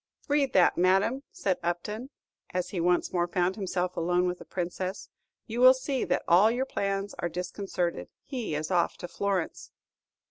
[0.27, 2.09] "Read that, madame," said Upton,
[2.55, 5.09] as he once more found himself alone with the Princess;
[5.45, 8.09] "you will see that all your plans are disconcerted.
[8.23, 9.69] He is off to Florence."